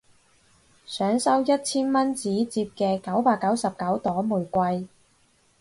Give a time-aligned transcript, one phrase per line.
[0.87, 4.87] 想收一千蚊紙摺嘅九百九十九朵玫瑰